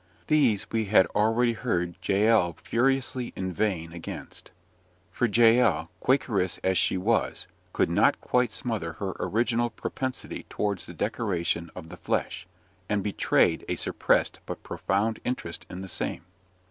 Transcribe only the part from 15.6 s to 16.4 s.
in the same.